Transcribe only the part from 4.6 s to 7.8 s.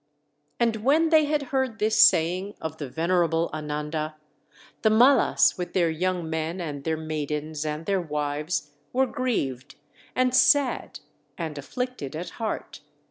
the Mallas, with their young men and their maidens